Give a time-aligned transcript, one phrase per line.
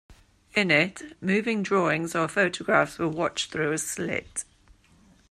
[0.55, 4.43] In it, moving drawings or photographs were watched through a slit.